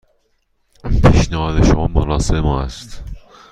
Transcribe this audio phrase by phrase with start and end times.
[1.03, 3.03] پیشنهاد شما مناسب ما است.